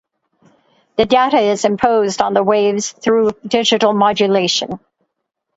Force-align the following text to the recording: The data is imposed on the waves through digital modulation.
The 0.97 1.05
data 1.05 1.37
is 1.37 1.63
imposed 1.63 2.23
on 2.23 2.33
the 2.33 2.41
waves 2.41 2.91
through 2.91 3.33
digital 3.47 3.93
modulation. 3.93 4.79